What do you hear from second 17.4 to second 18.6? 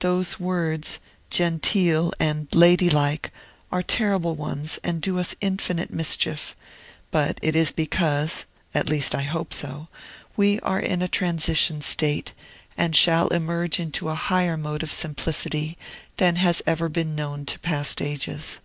to past ages.